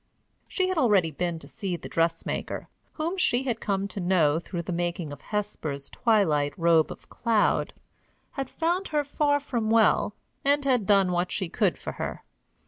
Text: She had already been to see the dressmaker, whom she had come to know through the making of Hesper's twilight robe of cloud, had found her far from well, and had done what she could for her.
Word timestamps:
She 0.47 0.67
had 0.67 0.79
already 0.79 1.11
been 1.11 1.37
to 1.37 1.47
see 1.47 1.75
the 1.77 1.87
dressmaker, 1.87 2.67
whom 2.93 3.17
she 3.19 3.43
had 3.43 3.59
come 3.59 3.87
to 3.89 3.99
know 3.99 4.39
through 4.39 4.63
the 4.63 4.71
making 4.71 5.11
of 5.11 5.21
Hesper's 5.21 5.91
twilight 5.91 6.57
robe 6.57 6.91
of 6.91 7.07
cloud, 7.07 7.71
had 8.31 8.49
found 8.49 8.87
her 8.87 9.03
far 9.03 9.39
from 9.39 9.69
well, 9.69 10.15
and 10.43 10.65
had 10.65 10.87
done 10.87 11.11
what 11.11 11.31
she 11.31 11.49
could 11.49 11.77
for 11.77 11.91
her. 11.91 12.23